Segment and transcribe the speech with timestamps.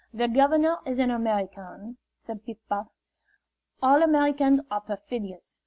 [0.11, 2.87] "The governor is an American," said Piff Paff.
[3.83, 5.59] "All Americans are perfidious.